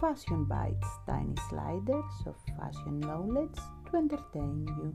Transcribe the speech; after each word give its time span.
Fashion 0.00 0.46
Bites, 0.46 0.88
tiny 1.06 1.36
sliders 1.50 2.12
of 2.24 2.34
fashion 2.56 3.00
knowledge 3.00 3.60
to 3.84 3.96
entertain 3.98 4.66
you. 4.66 4.94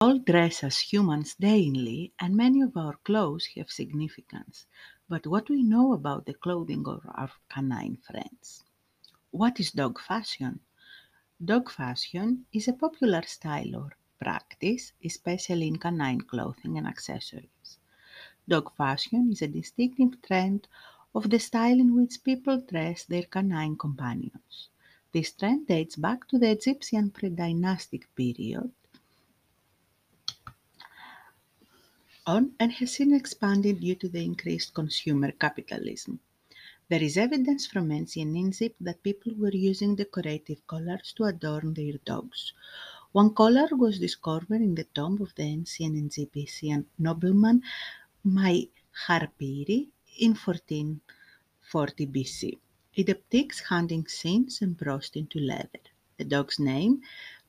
All 0.00 0.20
dress 0.20 0.62
as 0.62 0.78
humans 0.78 1.34
daily, 1.34 2.12
and 2.20 2.36
many 2.36 2.60
of 2.60 2.76
our 2.76 2.94
clothes 3.02 3.46
have 3.56 3.68
significance. 3.68 4.66
But 5.08 5.26
what 5.26 5.50
we 5.50 5.64
know 5.64 5.92
about 5.92 6.26
the 6.26 6.34
clothing 6.34 6.86
of 6.86 7.04
our 7.04 7.32
canine 7.48 7.96
friends? 7.96 8.62
What 9.32 9.58
is 9.58 9.72
dog 9.72 9.98
fashion? 9.98 10.60
Dog 11.44 11.68
fashion 11.68 12.46
is 12.52 12.68
a 12.68 12.74
popular 12.74 13.22
style 13.22 13.74
or 13.74 13.96
practice, 14.20 14.92
especially 15.04 15.66
in 15.66 15.78
canine 15.78 16.20
clothing 16.20 16.78
and 16.78 16.86
accessories. 16.86 17.80
Dog 18.46 18.72
fashion 18.74 19.30
is 19.32 19.42
a 19.42 19.48
distinctive 19.48 20.20
trend 20.22 20.68
of 21.14 21.30
the 21.30 21.38
style 21.38 21.80
in 21.80 21.94
which 21.94 22.22
people 22.24 22.60
dress 22.60 23.04
their 23.04 23.22
canine 23.22 23.76
companions. 23.76 24.68
This 25.12 25.32
trend 25.32 25.66
dates 25.68 25.96
back 25.96 26.28
to 26.28 26.38
the 26.38 26.50
Egyptian 26.50 27.10
pre-dynastic 27.10 28.14
period 28.14 28.70
on 32.26 32.54
and 32.58 32.72
has 32.72 32.94
since 32.94 33.14
expanded 33.14 33.80
due 33.80 33.94
to 33.94 34.08
the 34.08 34.24
increased 34.24 34.74
consumer 34.74 35.30
capitalism. 35.32 36.20
There 36.88 37.02
is 37.02 37.16
evidence 37.16 37.66
from 37.66 37.92
ancient 37.92 38.36
Egypt 38.36 38.76
that 38.80 39.02
people 39.02 39.32
were 39.36 39.54
using 39.54 39.94
decorative 39.94 40.66
collars 40.66 41.12
to 41.16 41.24
adorn 41.24 41.74
their 41.74 41.98
dogs. 42.04 42.52
One 43.12 43.34
collar 43.34 43.68
was 43.72 43.98
discovered 43.98 44.60
in 44.60 44.74
the 44.74 44.84
tomb 44.84 45.20
of 45.22 45.34
the 45.34 45.44
ancient 45.44 46.18
Egyptian 46.18 46.86
nobleman 46.98 47.62
my 48.24 48.66
Harpiri 49.06 49.90
in 50.18 50.34
1440 50.34 52.06
BC. 52.06 52.58
It 52.94 53.04
depicts 53.06 53.60
hunting 53.60 54.06
scenes 54.06 54.62
and 54.62 54.80
embossed 54.80 55.14
into 55.14 55.38
leather. 55.38 55.84
The 56.16 56.24
dog's 56.24 56.58
name, 56.58 57.02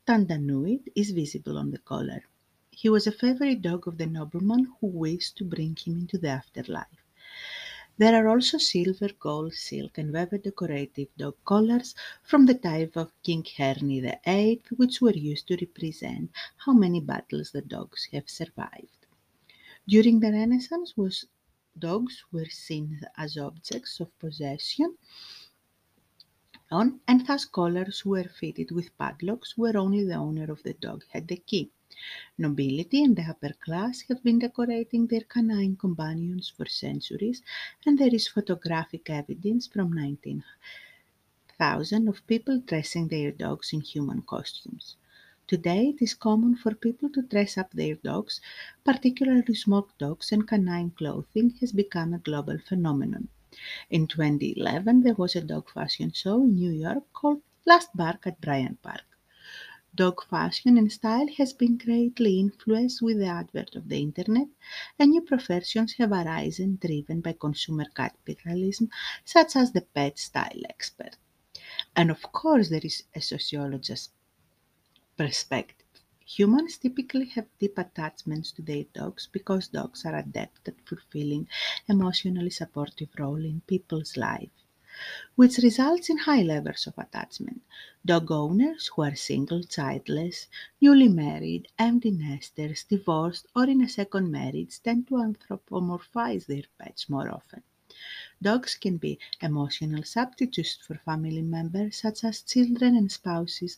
Tantanuit, 0.05 0.91
is 0.93 1.11
visible 1.11 1.57
on 1.57 1.71
the 1.71 1.77
collar. 1.77 2.23
He 2.71 2.89
was 2.89 3.07
a 3.07 3.13
favorite 3.13 3.61
dog 3.61 3.87
of 3.87 3.97
the 3.97 4.05
nobleman 4.05 4.73
who 4.81 4.87
wished 4.87 5.37
to 5.37 5.45
bring 5.45 5.77
him 5.77 5.97
into 5.97 6.17
the 6.17 6.27
afterlife. 6.27 7.05
There 7.97 8.13
are 8.13 8.27
also 8.27 8.57
silver, 8.57 9.09
gold, 9.17 9.53
silk, 9.53 9.97
and 9.97 10.11
velvet 10.11 10.43
decorative 10.43 11.07
dog 11.17 11.37
collars 11.45 11.95
from 12.21 12.47
the 12.47 12.53
time 12.55 12.91
of 12.95 13.11
King 13.23 13.45
Henry 13.45 14.01
VIII, 14.01 14.61
which 14.75 14.99
were 15.01 15.15
used 15.15 15.47
to 15.47 15.55
represent 15.55 16.31
how 16.57 16.73
many 16.73 16.99
battles 16.99 17.51
the 17.51 17.61
dogs 17.61 18.09
have 18.11 18.29
survived. 18.29 18.94
During 19.88 20.19
the 20.19 20.31
Renaissance, 20.31 20.97
was, 20.97 21.25
dogs 21.78 22.23
were 22.31 22.50
seen 22.50 23.02
as 23.17 23.38
objects 23.38 24.00
of 24.00 24.17
possession 24.19 24.97
on, 26.72 27.00
and 27.08 27.25
thus 27.27 27.45
collars 27.45 28.03
were 28.05 28.23
fitted 28.23 28.72
with 28.72 28.97
padlocks 28.97 29.55
where 29.58 29.77
only 29.77 30.03
the 30.03 30.16
owner 30.16 30.52
of 30.52 30.64
the 30.64 30.73
dog 30.73 31.03
had 31.09 31.27
the 31.27 31.38
key. 31.38 31.69
Nobility 32.38 33.03
and 33.03 33.16
the 33.16 33.23
upper 33.23 33.53
class 33.53 34.02
have 34.09 34.23
been 34.23 34.39
decorating 34.39 35.08
their 35.08 35.22
canine 35.22 35.75
companions 35.75 36.49
for 36.49 36.66
centuries, 36.66 37.42
and 37.86 37.99
there 37.99 38.14
is 38.14 38.27
photographic 38.27 39.09
evidence 39.09 39.67
from 39.67 39.94
19,000 39.94 42.08
of 42.08 42.25
people 42.27 42.59
dressing 42.59 43.08
their 43.08 43.31
dogs 43.31 43.73
in 43.73 43.81
human 43.81 44.22
costumes. 44.23 44.97
Today, 45.47 45.89
it 45.89 46.01
is 46.01 46.13
common 46.13 46.55
for 46.55 46.75
people 46.75 47.09
to 47.11 47.21
dress 47.21 47.57
up 47.57 47.71
their 47.71 47.95
dogs, 47.95 48.41
particularly 48.83 49.55
smoked 49.55 49.97
dogs, 49.97 50.31
and 50.31 50.47
canine 50.47 50.91
clothing 50.91 51.52
has 51.61 51.71
become 51.71 52.13
a 52.13 52.19
global 52.19 52.57
phenomenon. 52.59 53.29
In 53.89 54.07
2011, 54.07 55.03
there 55.03 55.14
was 55.15 55.36
a 55.36 55.42
dog 55.42 55.70
fashion 55.71 56.11
show 56.11 56.43
in 56.43 56.55
New 56.55 56.71
York 56.71 57.14
called 57.14 57.42
Last 57.65 57.95
Bark 57.95 58.27
at 58.27 58.42
Bryant 58.42 58.81
Park. 58.81 59.05
Dog 59.95 60.23
fashion 60.25 60.77
and 60.77 60.92
style 60.92 61.27
has 61.37 61.53
been 61.53 61.77
greatly 61.77 62.39
influenced 62.39 63.02
with 63.02 63.17
the 63.17 63.25
advent 63.25 63.75
of 63.75 63.89
the 63.89 63.99
internet, 63.99 64.47
and 64.99 65.09
new 65.09 65.21
professions 65.21 65.93
have 65.93 66.11
arisen 66.11 66.77
driven 66.80 67.21
by 67.21 67.33
consumer 67.33 67.86
capitalism, 67.95 68.89
such 69.23 69.55
as 69.55 69.71
the 69.71 69.81
pet 69.81 70.20
style 70.20 70.61
expert. 70.70 71.17
And 71.95 72.11
of 72.11 72.21
course, 72.31 72.70
there 72.70 72.81
is 72.83 73.03
a 73.15 73.21
sociologist 73.21 74.11
perspective. 75.17 75.86
Humans 76.26 76.77
typically 76.77 77.26
have 77.27 77.48
deep 77.59 77.77
attachments 77.77 78.52
to 78.53 78.61
their 78.61 78.86
dogs 78.93 79.27
because 79.31 79.67
dogs 79.67 80.05
are 80.05 80.15
adept 80.15 80.67
at 80.67 80.81
fulfilling 80.86 81.48
emotionally 81.87 82.49
supportive 82.49 83.09
role 83.17 83.43
in 83.45 83.61
people's 83.67 84.17
life, 84.17 84.49
which 85.36 85.59
results 85.59 86.09
in 86.09 86.17
high 86.17 86.42
levels 86.42 86.87
of 86.87 86.98
attachment. 86.98 87.61
Dog 88.05 88.31
owners 88.31 88.87
who 88.87 89.03
are 89.03 89.15
single, 89.15 89.64
childless, 89.64 90.48
newly 90.81 91.08
married, 91.08 91.67
empty 91.77 92.11
nesters, 92.11 92.83
divorced, 92.83 93.45
or 93.55 93.65
in 93.65 93.82
a 93.82 93.89
second 93.89 94.32
marriage 94.32 94.82
tend 94.82 95.08
to 95.08 95.15
anthropomorphize 95.15 96.47
their 96.47 96.64
pets 96.80 97.08
more 97.09 97.30
often. 97.30 97.61
Dogs 98.42 98.76
can 98.76 98.97
be 98.97 99.20
emotional 99.42 100.03
substitutes 100.03 100.76
for 100.76 100.95
family 100.95 101.42
members 101.42 101.97
such 101.97 102.23
as 102.23 102.42
children 102.42 102.95
and 102.95 103.11
spouses 103.11 103.77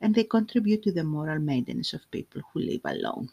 and 0.00 0.14
they 0.14 0.24
contribute 0.24 0.82
to 0.82 0.92
the 0.92 1.04
moral 1.04 1.38
maintenance 1.40 1.92
of 1.94 2.10
people 2.10 2.42
who 2.52 2.60
live 2.60 2.82
alone. 2.84 3.30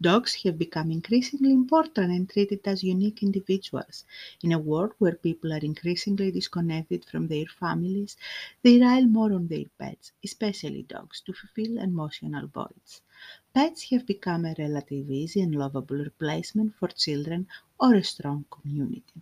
Dogs 0.00 0.36
have 0.42 0.56
become 0.56 0.90
increasingly 0.90 1.52
important 1.52 2.10
and 2.10 2.30
treated 2.30 2.66
as 2.66 2.82
unique 2.82 3.22
individuals. 3.22 4.06
In 4.42 4.50
a 4.52 4.58
world 4.58 4.94
where 4.98 5.14
people 5.16 5.52
are 5.52 5.58
increasingly 5.58 6.30
disconnected 6.30 7.04
from 7.04 7.28
their 7.28 7.44
families, 7.44 8.16
they 8.62 8.76
rely 8.78 9.02
more 9.04 9.34
on 9.34 9.48
their 9.48 9.66
pets, 9.78 10.12
especially 10.24 10.84
dogs, 10.84 11.20
to 11.26 11.34
fulfill 11.34 11.76
emotional 11.76 12.46
voids. 12.46 13.02
Pets 13.52 13.90
have 13.90 14.06
become 14.06 14.46
a 14.46 14.54
relatively 14.58 15.18
easy 15.18 15.42
and 15.42 15.54
lovable 15.54 15.98
replacement 15.98 16.74
for 16.74 16.88
children 16.88 17.46
or 17.78 17.92
a 17.94 18.02
strong 18.02 18.46
community. 18.50 19.20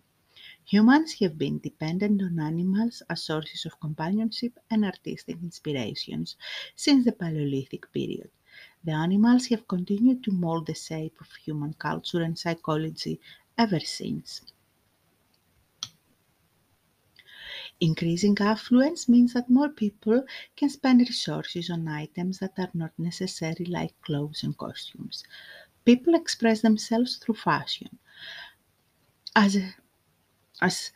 Humans 0.65 1.13
have 1.21 1.37
been 1.37 1.59
dependent 1.59 2.21
on 2.21 2.39
animals 2.39 3.01
as 3.09 3.23
sources 3.23 3.65
of 3.65 3.79
companionship 3.79 4.59
and 4.69 4.83
artistic 4.83 5.37
inspirations 5.41 6.35
since 6.75 7.05
the 7.05 7.13
Paleolithic 7.13 7.91
period. 7.93 8.31
The 8.83 8.91
animals 8.91 9.47
have 9.47 9.67
continued 9.67 10.23
to 10.25 10.31
mold 10.31 10.67
the 10.67 10.75
shape 10.75 11.21
of 11.21 11.31
human 11.33 11.73
culture 11.75 12.21
and 12.21 12.37
psychology 12.37 13.21
ever 13.57 13.79
since. 13.79 14.41
Increasing 17.79 18.37
affluence 18.41 19.07
means 19.07 19.31
that 19.31 19.49
more 19.49 19.69
people 19.69 20.25
can 20.57 20.69
spend 20.69 20.99
resources 20.99 21.69
on 21.69 21.87
items 21.87 22.39
that 22.39 22.59
are 22.59 22.69
not 22.73 22.91
necessary, 22.99 23.63
like 23.65 24.01
clothes 24.01 24.43
and 24.43 24.57
costumes. 24.57 25.23
People 25.85 26.15
express 26.15 26.61
themselves 26.61 27.15
through 27.17 27.35
fashion. 27.35 27.99
As 29.35 29.55
a 29.55 29.75
as 30.61 30.91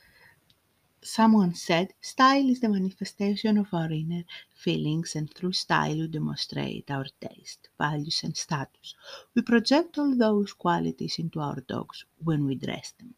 someone 1.04 1.54
said, 1.54 1.94
style 2.00 2.50
is 2.50 2.62
the 2.62 2.70
manifestation 2.70 3.58
of 3.58 3.74
our 3.74 3.92
inner 3.92 4.24
feelings, 4.50 5.14
and 5.14 5.34
through 5.34 5.52
style 5.52 5.98
we 5.98 6.08
demonstrate 6.08 6.90
our 6.90 7.06
taste, 7.20 7.68
values, 7.78 8.24
and 8.24 8.38
status. 8.38 8.96
We 9.36 9.42
project 9.42 9.98
all 9.98 10.16
those 10.16 10.54
qualities 10.54 11.20
into 11.20 11.42
our 11.42 11.60
dogs 11.60 12.06
when 12.24 12.46
we 12.46 12.56
dress 12.56 12.92
them. 12.94 13.14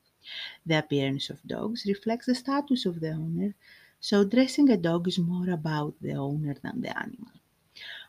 The 0.65 0.79
appearance 0.79 1.29
of 1.29 1.43
dogs 1.43 1.85
reflects 1.85 2.27
the 2.27 2.35
status 2.35 2.85
of 2.85 2.99
the 3.01 3.11
owner, 3.11 3.55
so 3.99 4.23
dressing 4.25 4.69
a 4.71 4.77
dog 4.77 5.07
is 5.07 5.19
more 5.19 5.49
about 5.51 5.95
the 6.01 6.13
owner 6.13 6.55
than 6.55 6.81
the 6.81 6.97
animal. 6.97 7.33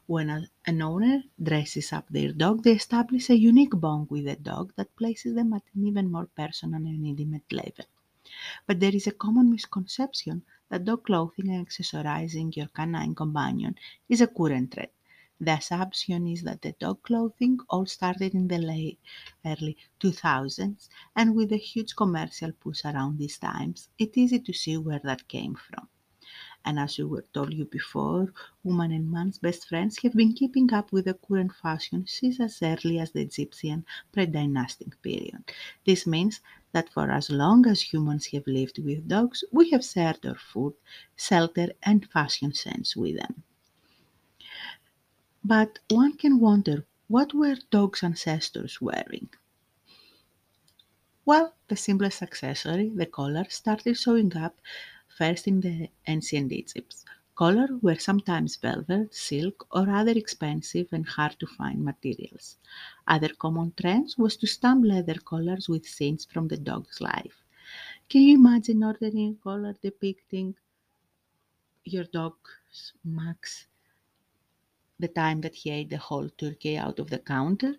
When 0.07 0.31
a, 0.31 0.49
an 0.67 0.83
owner 0.83 1.25
dresses 1.43 1.93
up 1.93 2.09
their 2.09 2.33
dog, 2.33 2.63
they 2.65 2.73
establish 2.73 3.31
a 3.31 3.37
unique 3.39 3.79
bond 3.81 4.11
with 4.11 4.27
the 4.27 4.37
dog 4.37 4.75
that 4.77 4.97
places 4.97 5.35
them 5.35 5.53
at 5.55 5.65
an 5.75 5.87
even 5.87 6.13
more 6.13 6.27
personal 6.27 6.77
and 6.87 7.07
intimate 7.07 7.53
level. 7.53 7.87
But 8.67 8.81
there 8.81 8.95
is 8.95 9.07
a 9.07 9.13
common 9.13 9.51
misconception 9.51 10.43
that 10.69 10.85
dog 10.85 11.05
clothing 11.05 11.51
and 11.51 11.67
accessorizing 11.67 12.57
your 12.57 12.69
canine 12.69 13.15
companion 13.15 13.77
is 14.09 14.21
a 14.21 14.27
current 14.27 14.73
trend. 14.73 14.91
The 15.41 15.55
assumption 15.55 16.29
is 16.29 16.43
that 16.43 16.63
the 16.63 16.73
dog 16.79 17.03
clothing 17.03 17.59
all 17.69 17.87
started 17.87 18.33
in 18.33 18.47
the 18.47 18.59
late 18.59 19.01
early 19.45 19.77
2000s, 19.99 20.89
and 21.17 21.35
with 21.35 21.51
a 21.53 21.57
huge 21.57 21.97
commercial 21.97 22.53
push 22.53 22.85
around 22.85 23.19
these 23.19 23.39
times, 23.39 23.89
it's 23.99 24.17
easy 24.17 24.39
to 24.39 24.53
see 24.53 24.77
where 24.77 25.01
that 25.03 25.27
came 25.27 25.57
from. 25.57 25.89
And 26.65 26.79
as 26.79 26.97
we 26.97 27.05
were 27.05 27.25
told 27.35 27.53
you 27.53 27.65
before, 27.65 28.33
woman 28.63 28.93
and 28.93 29.11
man's 29.11 29.39
best 29.39 29.69
friends 29.69 29.99
have 30.03 30.13
been 30.13 30.33
keeping 30.33 30.73
up 30.73 30.93
with 30.93 31.07
the 31.07 31.15
current 31.15 31.53
fashion 31.61 32.07
since 32.07 32.39
as 32.39 32.63
early 32.63 33.01
as 33.01 33.11
the 33.11 33.23
Egyptian 33.23 33.85
pre-dynastic 34.13 35.03
period. 35.03 35.43
This 35.85 36.07
means 36.07 36.41
that 36.73 36.91
for 36.91 37.11
as 37.11 37.31
long 37.31 37.67
as 37.67 37.83
humans 37.93 38.27
have 38.27 38.47
lived 38.47 38.79
with 38.79 39.09
dogs, 39.09 39.45
we 39.53 39.71
have 39.71 39.85
shared 39.85 40.25
our 40.27 40.35
food, 40.37 40.75
shelter, 41.17 41.73
and 41.83 42.09
fashion 42.11 42.53
sense 42.55 42.97
with 42.97 43.17
them. 43.19 43.45
But 45.45 45.79
one 45.89 46.17
can 46.17 46.41
wonder 46.41 46.85
what 47.07 47.33
were 47.33 47.55
dogs' 47.71 48.03
ancestors 48.03 48.81
wearing? 48.81 49.29
Well, 51.25 51.57
the 51.67 51.75
simplest 51.75 52.23
accessory, 52.23 52.89
the 52.89 53.07
collar, 53.07 53.47
started 53.51 53.97
showing 53.97 54.37
up 54.37 54.61
first 55.09 55.49
in 55.49 55.61
the 55.61 55.89
ancient 56.07 56.53
Egypt. 56.53 56.95
Collars 57.43 57.83
were 57.83 57.99
sometimes 57.99 58.55
velvet, 58.55 59.13
silk, 59.13 59.67
or 59.73 59.91
other 59.91 60.13
expensive 60.13 60.87
and 60.93 61.05
hard 61.05 61.37
to 61.41 61.47
find 61.49 61.85
materials. 61.85 62.57
Other 63.09 63.31
common 63.31 63.73
trends 63.73 64.17
was 64.17 64.37
to 64.37 64.47
stamp 64.47 64.85
leather 64.85 65.17
collars 65.19 65.69
with 65.69 65.85
scenes 65.85 66.25
from 66.25 66.47
the 66.47 66.57
dog's 66.57 67.01
life. 67.01 67.43
Can 68.09 68.23
you 68.23 68.37
imagine 68.37 68.85
ordering 68.85 69.33
a 69.33 69.43
collar 69.43 69.75
depicting 69.83 70.55
your 71.85 72.05
dog's 72.05 72.93
max 73.03 73.67
the 75.01 75.09
time 75.09 75.41
that 75.41 75.57
he 75.57 75.71
ate 75.71 75.91
the 75.91 75.99
whole 75.99 76.29
turkey 76.29 76.77
out 76.77 77.01
of 77.01 77.11
the 77.11 77.19
counter? 77.19 77.75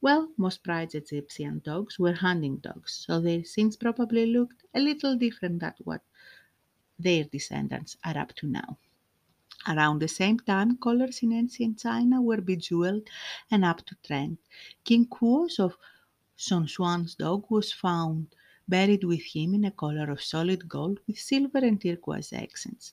Well, 0.00 0.32
most 0.36 0.64
prized 0.64 0.96
Egyptian 0.96 1.60
dogs 1.64 2.00
were 2.00 2.14
hunting 2.14 2.56
dogs, 2.56 3.04
so 3.06 3.20
their 3.20 3.44
scenes 3.44 3.76
probably 3.76 4.26
looked 4.26 4.64
a 4.74 4.80
little 4.80 5.16
different 5.16 5.60
than 5.60 5.74
what 5.84 6.02
their 6.98 7.22
descendants 7.22 7.96
are 8.04 8.18
up 8.18 8.34
to 8.34 8.48
now. 8.48 8.76
Around 9.66 10.00
the 10.00 10.08
same 10.08 10.38
time, 10.38 10.76
collars 10.76 11.22
in 11.22 11.32
ancient 11.32 11.78
China 11.80 12.22
were 12.22 12.40
bejeweled 12.40 13.08
and 13.50 13.64
up 13.64 13.84
to 13.86 13.96
trend. 14.04 14.38
King 14.84 15.06
Kuos 15.06 15.58
of 15.58 15.76
Songsuan's 16.36 17.14
dog 17.16 17.46
was 17.50 17.72
found 17.72 18.34
buried 18.68 19.04
with 19.04 19.22
him 19.22 19.54
in 19.54 19.64
a 19.64 19.70
collar 19.70 20.10
of 20.10 20.22
solid 20.22 20.68
gold 20.68 21.00
with 21.06 21.18
silver 21.18 21.58
and 21.58 21.80
turquoise 21.80 22.32
accents. 22.32 22.92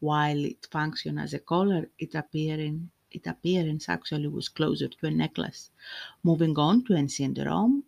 While 0.00 0.44
it 0.44 0.66
functioned 0.70 1.18
as 1.20 1.32
a 1.34 1.38
collar, 1.38 1.88
its 1.98 2.14
appearance, 2.14 2.90
appearance 3.24 3.88
actually 3.88 4.28
was 4.28 4.48
closer 4.48 4.88
to 4.88 5.06
a 5.06 5.10
necklace. 5.10 5.70
Moving 6.22 6.58
on 6.58 6.84
to 6.84 6.94
ancient 6.94 7.38
Rome, 7.38 7.84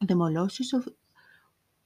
the 0.00 0.14
molossus 0.14 0.72
of 0.72 0.88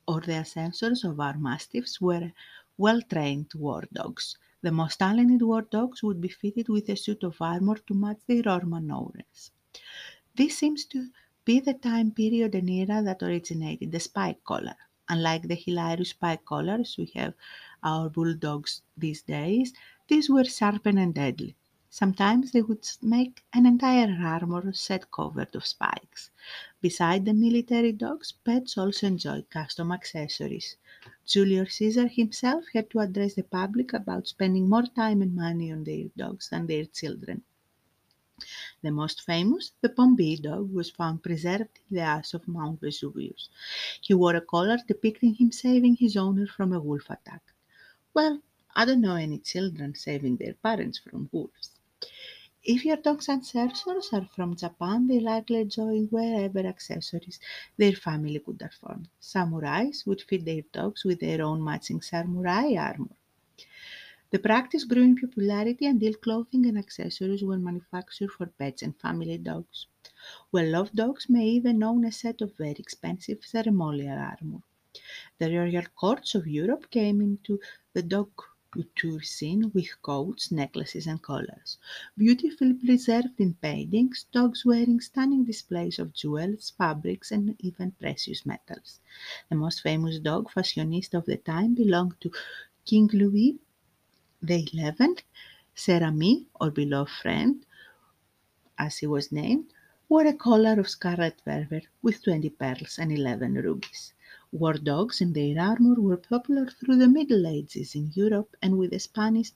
or 0.06 0.20
the 0.20 0.32
ascensors 0.32 1.04
of 1.04 1.20
our 1.20 1.38
mastiffs 1.38 2.00
were 2.00 2.32
well 2.76 3.00
trained 3.02 3.52
war 3.54 3.84
dogs. 3.92 4.36
The 4.62 4.72
most 4.72 4.98
talented 4.98 5.42
war 5.42 5.62
dogs 5.62 6.02
would 6.02 6.20
be 6.20 6.28
fitted 6.28 6.68
with 6.68 6.88
a 6.88 6.96
suit 6.96 7.22
of 7.24 7.40
armor 7.42 7.76
to 7.86 7.94
match 7.94 8.20
their 8.26 8.42
Roman 8.44 8.90
owners. 8.90 9.52
This 10.34 10.58
seems 10.58 10.84
to 10.86 11.10
be 11.44 11.60
the 11.60 11.74
time 11.74 12.10
period 12.10 12.54
and 12.56 12.68
era 12.68 13.00
that 13.02 13.22
originated 13.22 13.92
the 13.92 14.00
spike 14.00 14.42
collar. 14.44 14.74
Unlike 15.08 15.48
the 15.48 15.54
hilarious 15.54 16.10
spike 16.10 16.44
collars 16.44 16.96
we 16.98 17.06
have 17.14 17.34
our 17.82 18.08
bulldogs 18.10 18.82
these 18.96 19.22
days, 19.22 19.72
these 20.08 20.28
were 20.28 20.44
sharp 20.44 20.86
and 20.86 21.14
deadly. 21.14 21.56
Sometimes 21.90 22.52
they 22.52 22.62
would 22.62 22.86
make 23.02 23.44
an 23.52 23.66
entire 23.66 24.10
armor 24.20 24.72
set 24.72 25.10
covered 25.12 25.54
of 25.54 25.66
spikes. 25.66 26.30
Beside 26.80 27.24
the 27.24 27.32
military 27.32 27.92
dogs, 27.92 28.32
pets 28.32 28.76
also 28.76 29.06
enjoy 29.06 29.42
custom 29.50 29.92
accessories. 29.92 30.76
Julius 31.24 31.74
Caesar 31.74 32.08
himself 32.08 32.64
had 32.72 32.90
to 32.90 32.98
address 32.98 33.34
the 33.34 33.44
public 33.44 33.92
about 33.92 34.26
spending 34.26 34.68
more 34.68 34.82
time 34.86 35.22
and 35.22 35.34
money 35.34 35.70
on 35.70 35.84
their 35.84 36.06
dogs 36.16 36.48
than 36.50 36.66
their 36.66 36.86
children. 36.86 37.44
The 38.82 38.90
most 38.90 39.22
famous, 39.22 39.72
the 39.80 39.88
Pompeii 39.88 40.36
dog, 40.36 40.72
was 40.72 40.90
found 40.90 41.22
preserved 41.22 41.78
in 41.88 41.96
the 41.96 42.02
ash 42.02 42.34
of 42.34 42.46
Mount 42.48 42.80
Vesuvius. 42.80 43.48
He 44.02 44.12
wore 44.12 44.36
a 44.36 44.40
collar 44.40 44.78
depicting 44.86 45.34
him 45.34 45.52
saving 45.52 45.96
his 45.96 46.16
owner 46.16 46.46
from 46.46 46.72
a 46.72 46.80
wolf 46.80 47.08
attack. 47.08 47.42
Well, 48.14 48.42
I 48.76 48.84
don't 48.84 49.00
know 49.00 49.16
any 49.16 49.38
children 49.38 49.94
saving 49.94 50.36
their 50.36 50.54
parents 50.54 50.98
from 50.98 51.30
wolves. 51.32 51.79
If 52.64 52.86
your 52.86 52.96
dog's 52.96 53.28
ancestors 53.28 54.08
are 54.14 54.24
from 54.24 54.56
Japan, 54.56 55.06
they 55.08 55.20
likely 55.20 55.62
join 55.66 56.06
wherever 56.06 56.60
accessories 56.60 57.38
their 57.76 57.92
family 57.92 58.38
could 58.38 58.62
afford. 58.62 59.08
Samurais 59.20 60.06
would 60.06 60.22
fit 60.22 60.46
their 60.46 60.62
dogs 60.72 61.04
with 61.04 61.20
their 61.20 61.42
own 61.42 61.62
matching 61.62 62.00
samurai 62.00 62.76
armor. 62.76 63.14
The 64.30 64.38
practice 64.38 64.84
grew 64.84 65.02
in 65.02 65.16
popularity 65.16 65.84
until 65.84 66.14
clothing 66.14 66.64
and 66.64 66.78
accessories 66.78 67.44
were 67.44 67.58
manufactured 67.58 68.30
for 68.30 68.46
pets 68.46 68.80
and 68.80 68.98
family 68.98 69.36
dogs. 69.36 69.88
Well-loved 70.52 70.96
dogs 70.96 71.28
may 71.28 71.46
even 71.48 71.82
own 71.82 72.04
a 72.06 72.12
set 72.12 72.40
of 72.40 72.56
very 72.56 72.76
expensive 72.78 73.44
ceremonial 73.44 74.18
armor. 74.18 74.62
The 75.38 75.50
royal 75.56 75.86
courts 75.96 76.34
of 76.34 76.46
Europe 76.46 76.90
came 76.90 77.20
into 77.20 77.60
the 77.94 78.02
dog 78.02 78.30
scene 79.22 79.70
with 79.74 80.00
coats, 80.02 80.50
necklaces, 80.52 81.06
and 81.06 81.20
collars. 81.22 81.78
Beautifully 82.16 82.74
preserved 82.74 83.38
in 83.38 83.54
paintings, 83.54 84.26
dogs 84.32 84.64
wearing 84.64 85.00
stunning 85.00 85.44
displays 85.44 85.98
of 85.98 86.12
jewels, 86.12 86.72
fabrics, 86.78 87.32
and 87.32 87.56
even 87.58 87.92
precious 87.92 88.46
metals. 88.46 89.00
The 89.48 89.56
most 89.56 89.80
famous 89.82 90.18
dog 90.18 90.50
fashionista 90.50 91.14
of 91.14 91.26
the 91.26 91.36
time 91.38 91.74
belonged 91.74 92.20
to 92.20 92.30
King 92.84 93.08
Louis 93.12 93.58
the 94.42 94.68
Eleventh. 94.72 95.22
Ser 95.74 96.12
or 96.60 96.70
beloved 96.70 97.10
friend, 97.10 97.64
as 98.78 98.98
he 98.98 99.06
was 99.06 99.32
named, 99.32 99.72
wore 100.08 100.26
a 100.26 100.32
collar 100.32 100.78
of 100.78 100.88
scarlet 100.88 101.40
velvet 101.44 101.86
with 102.02 102.22
20 102.22 102.50
pearls 102.50 102.98
and 102.98 103.12
11 103.12 103.54
rubies. 103.54 104.12
War 104.52 104.74
dogs 104.74 105.20
and 105.20 105.34
their 105.34 105.60
armor 105.60 106.00
were 106.00 106.16
popular 106.16 106.66
through 106.66 106.96
the 106.96 107.08
Middle 107.08 107.46
Ages 107.46 107.94
in 107.94 108.12
Europe 108.14 108.56
and 108.62 108.78
with 108.78 108.90
the 108.90 109.00
Spanish 109.00 109.52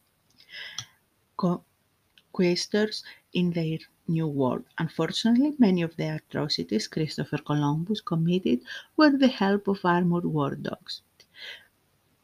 conquistadors 2.33 3.03
in 3.33 3.53
their 3.53 3.79
New 4.07 4.27
World. 4.27 4.65
Unfortunately, 4.79 5.55
many 5.59 5.81
of 5.83 5.97
the 5.97 6.17
atrocities 6.17 6.87
Christopher 6.89 7.39
Columbus 7.39 8.01
committed 8.03 8.61
were 8.97 9.11
the 9.17 9.29
help 9.29 9.69
of 9.69 9.85
armored 9.85 10.25
war 10.27 10.55
dogs. 10.55 11.01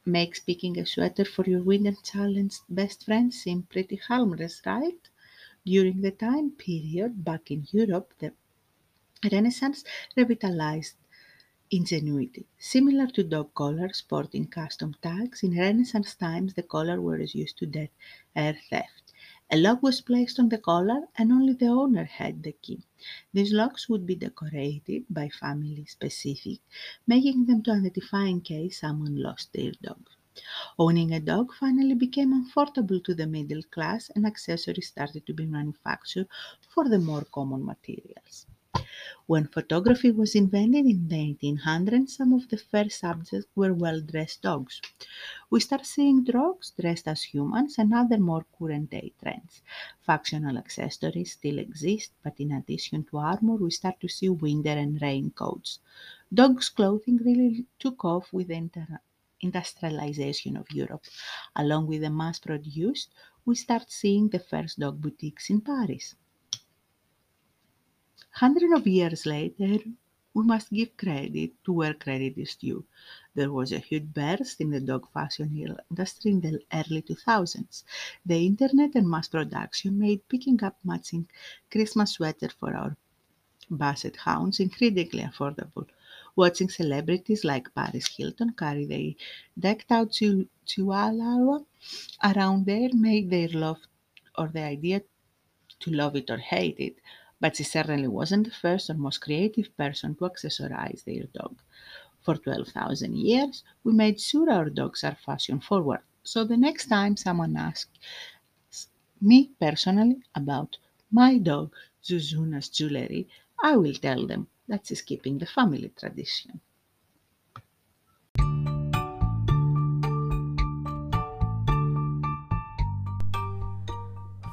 Makes 0.05 0.41
picking 0.41 0.79
a 0.79 0.85
sweater 0.85 1.25
for 1.25 1.47
your 1.47 1.63
winter 1.63 1.95
challenged 2.03 2.61
best 2.69 3.07
friend 3.07 3.33
seem 3.33 3.63
pretty 3.63 3.97
harmless, 3.97 4.61
right? 4.67 5.09
During 5.65 6.03
the 6.03 6.11
time 6.11 6.51
period 6.51 7.25
back 7.25 7.51
in 7.51 7.67
Europe, 7.71 8.13
the 8.19 8.35
Renaissance 9.33 9.85
revitalized 10.17 10.97
Ingenuity. 11.71 12.47
Similar 12.59 13.07
to 13.13 13.25
dog 13.25 13.55
collars 13.55 13.97
sporting 13.97 14.47
custom 14.47 14.95
tags, 15.01 15.43
in 15.43 15.57
Renaissance 15.57 16.15
times 16.15 16.53
the 16.53 16.63
collar 16.63 17.01
was 17.01 17.35
used 17.35 17.57
to 17.57 17.65
deter 17.65 17.89
theft. 18.69 19.15
A 19.51 19.57
lock 19.57 19.83
was 19.83 20.03
placed 20.03 20.39
on 20.39 20.51
the 20.51 20.59
collar 20.59 21.09
and 21.17 21.33
only 21.33 21.55
the 21.55 21.69
owner 21.69 22.05
had 22.05 22.43
the 22.43 22.53
key. 22.53 22.83
These 23.33 23.55
locks 23.55 23.89
would 23.89 24.05
be 24.05 24.17
decorated 24.17 25.07
by 25.09 25.31
family 25.31 25.87
specific, 25.87 26.61
making 27.07 27.47
them 27.47 27.63
to 27.63 27.71
identify 27.71 28.27
in 28.27 28.43
case 28.43 28.81
someone 28.81 29.17
lost 29.17 29.55
their 29.55 29.73
dog. 29.81 30.11
Owning 30.79 31.13
a 31.13 31.21
dog 31.21 31.55
finally 31.55 31.95
became 31.95 32.45
affordable 32.45 33.03
to 33.05 33.15
the 33.15 33.27
middle 33.27 33.63
class 33.63 34.11
and 34.11 34.27
accessories 34.27 34.89
started 34.89 35.27
to 35.27 35.33
be 35.35 35.47
manufactured 35.47 36.29
for 36.69 36.89
the 36.89 36.99
more 36.99 37.25
common 37.25 37.65
materials. 37.65 38.47
When 39.27 39.47
photography 39.47 40.11
was 40.11 40.35
invented 40.35 40.85
in 40.85 41.09
the 41.09 41.17
1800s, 41.17 42.17
some 42.17 42.35
of 42.35 42.51
the 42.51 42.59
first 42.59 42.99
subjects 42.99 43.47
were 43.57 43.73
well-dressed 43.73 44.43
dogs. 44.43 44.83
We 45.51 45.61
start 45.61 45.87
seeing 45.87 46.25
dogs 46.25 46.73
dressed 46.79 47.09
as 47.09 47.23
humans 47.23 47.79
and 47.79 47.95
other 47.95 48.19
more 48.19 48.45
current-day 48.59 49.15
trends. 49.19 49.63
Functional 50.03 50.59
accessories 50.59 51.33
still 51.33 51.59
exist, 51.59 52.13
but 52.23 52.39
in 52.41 52.53
addition 52.53 53.05
to 53.05 53.19
armor, 53.19 53.55
we 53.57 53.71
start 53.71 54.01
to 54.01 54.09
see 54.09 54.29
winter 54.29 54.71
and 54.71 55.01
rain 55.01 55.31
coats. 55.31 55.79
Dogs' 56.35 56.69
clothing 56.69 57.17
really 57.19 57.67
took 57.79 58.05
off 58.05 58.33
with 58.35 58.49
the 58.49 58.55
inter- 58.57 59.01
industrialization 59.41 60.57
of 60.59 60.71
Europe. 60.73 61.05
Along 61.57 61.87
with 61.87 62.03
the 62.03 62.11
mass-produced, 62.11 63.11
we 63.47 63.55
start 63.55 63.91
seeing 63.91 64.29
the 64.29 64.39
first 64.41 64.79
dog 64.79 65.01
boutiques 65.01 65.49
in 65.51 65.61
Paris. 65.63 66.17
Hundreds 68.33 68.73
of 68.73 68.87
years 68.89 69.25
later, 69.25 69.79
we 70.35 70.43
must 70.43 70.71
give 70.73 70.97
credit 70.97 71.53
to 71.65 71.73
where 71.73 71.95
credit 71.95 72.37
is 72.37 72.57
due. 72.57 72.85
There 73.35 73.53
was 73.53 73.71
a 73.73 73.79
huge 73.79 74.13
burst 74.13 74.61
in 74.61 74.71
the 74.71 74.81
dog 74.81 75.09
fashion 75.13 75.57
industry 75.91 76.33
in 76.33 76.41
the 76.41 76.61
early 76.73 77.03
2000s. 77.03 77.85
The 78.27 78.45
internet 78.47 78.97
and 78.97 79.09
mass 79.09 79.29
production 79.29 79.99
made 79.99 80.27
picking 80.29 80.63
up 80.65 80.77
matching 80.85 81.29
Christmas 81.71 82.13
sweater 82.13 82.49
for 82.49 82.75
our 82.75 82.97
basset 83.71 84.17
hounds 84.17 84.61
incredibly 84.61 85.23
affordable. 85.23 85.87
Watching 86.37 86.69
celebrities 86.69 87.45
like 87.45 87.75
Paris 87.75 88.09
Hilton 88.17 88.53
carry 88.55 88.85
their 88.87 89.13
decked 89.59 89.93
out 89.93 90.13
chihuahua 90.13 91.61
around 92.25 92.67
there 92.67 92.91
made 92.95 93.31
their 93.31 93.49
love 93.49 93.81
or 94.37 94.49
the 94.49 94.63
idea 94.63 95.03
to 95.81 95.91
love 95.91 96.17
it 96.17 96.31
or 96.31 96.39
hate 96.39 96.79
it 96.79 96.97
but 97.41 97.57
she 97.57 97.65
certainly 97.65 98.09
wasn't 98.09 98.45
the 98.47 98.51
first 98.53 98.91
or 98.91 98.95
most 98.95 99.21
creative 99.21 99.77
person 99.77 100.15
to 100.17 100.25
accessorize 100.25 101.05
their 101.05 101.25
dog. 101.25 101.57
For 102.21 102.37
12,000 102.37 103.17
years, 103.17 103.65
we 103.85 103.93
made 103.93 104.21
sure 104.21 104.51
our 104.51 104.71
dogs 104.71 105.05
are 105.05 105.15
fashion 105.17 105.61
forward. 105.61 106.03
So 106.23 106.45
the 106.45 106.57
next 106.57 106.87
time 106.89 107.17
someone 107.17 107.57
asks 107.57 107.89
me 109.21 109.53
personally 109.61 110.23
about 110.35 110.77
my 111.11 111.39
dog 111.39 111.73
Zuzuna's 112.05 112.69
jewelry, 112.69 113.29
I 113.63 113.77
will 113.77 113.95
tell 113.95 114.27
them 114.27 114.49
that 114.69 114.87
she's 114.87 115.01
keeping 115.03 115.39
the 115.39 115.47
family 115.47 115.91
tradition. 115.97 116.61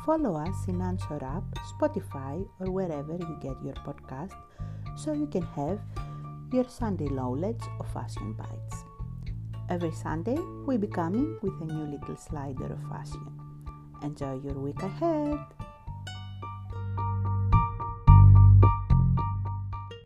Follow 0.07 0.37
us 0.37 0.69
in 0.69 0.81
Anchor 0.81 1.21
app, 1.21 1.43
Spotify, 1.75 2.47
or 2.61 2.71
wherever 2.71 3.11
you 3.11 3.37
get 3.41 3.61
your 3.61 3.73
podcast 3.73 4.31
so 4.95 5.11
you 5.11 5.27
can 5.27 5.41
have 5.41 5.81
your 6.53 6.63
Sunday 6.69 7.09
knowledge 7.09 7.59
of 7.77 7.91
fashion 7.91 8.31
bites. 8.31 8.85
Every 9.69 9.91
Sunday, 9.91 10.37
we'll 10.65 10.77
be 10.77 10.87
coming 10.87 11.37
with 11.41 11.61
a 11.61 11.65
new 11.65 11.97
little 11.97 12.15
slider 12.15 12.71
of 12.71 12.81
fashion. 12.89 13.37
Enjoy 14.01 14.39
your 14.39 14.53
week 14.53 14.81
ahead! 14.81 15.56